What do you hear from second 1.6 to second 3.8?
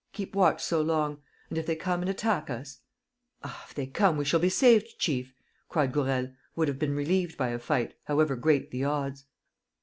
they come and attack us..." "Ah, if